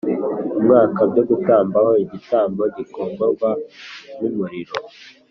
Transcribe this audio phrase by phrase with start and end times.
[0.57, 3.49] Umwaka byo gutamba ho igitambo gikongorwa
[4.19, 4.75] n umuriro